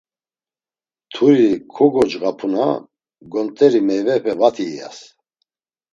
Mturi 1.07 1.49
kogocğap̌una 1.73 2.67
gont̆eri 3.31 3.81
meyvepe 3.87 4.33
vati 4.39 4.65
iyas. 4.73 4.97